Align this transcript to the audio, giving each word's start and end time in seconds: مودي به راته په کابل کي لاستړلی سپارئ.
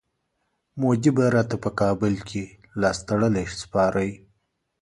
مودي 0.79 1.11
به 1.17 1.25
راته 1.35 1.55
په 1.63 1.69
کابل 1.79 2.13
کي 2.29 2.43
لاستړلی 2.81 3.45
سپارئ. 3.59 4.11